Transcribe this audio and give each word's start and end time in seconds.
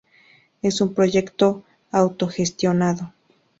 Es 0.63 0.81
un 0.81 0.95
proyecto 0.95 1.63
autogestionado. 1.91 3.13